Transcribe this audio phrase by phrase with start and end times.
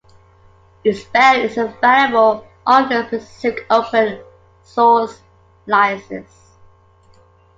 [0.83, 5.21] Ispell is available under a specific open-source
[5.67, 6.57] license.